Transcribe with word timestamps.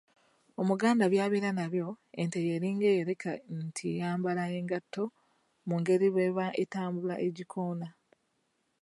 Omuganda 0.61 1.03
by’abeera 1.13 1.49
nabyo, 1.57 1.87
ente 2.21 2.37
y’eringa 2.47 2.85
eyoleka 2.89 3.31
nti 3.65 3.83
eyambala 3.93 4.43
engatto 4.59 5.03
mu 5.67 5.75
ngeri 5.81 6.07
bw’eba 6.13 6.45
etambula 6.63 7.15
egikoona. 7.27 7.87